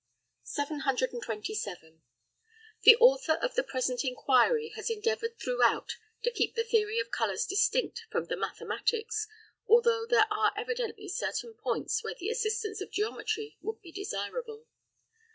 727. 0.41 2.01
The 2.81 2.95
author 2.95 3.33
of 3.33 3.53
the 3.53 3.61
present 3.63 4.03
inquiry 4.03 4.69
has 4.69 4.89
endeavoured 4.89 5.37
throughout 5.37 5.97
to 6.23 6.31
keep 6.31 6.55
the 6.55 6.63
theory 6.63 6.97
of 6.97 7.11
colours 7.11 7.45
distinct 7.45 8.05
from 8.09 8.25
the 8.25 8.35
mathematics, 8.35 9.27
although 9.67 10.07
there 10.07 10.25
are 10.31 10.53
evidently 10.57 11.07
certain 11.07 11.53
points 11.53 12.03
where 12.03 12.15
the 12.19 12.29
assistance 12.29 12.81
of 12.81 12.89
geometry 12.89 13.57
would 13.61 13.79
be 13.83 13.91
desirable. 13.91 14.65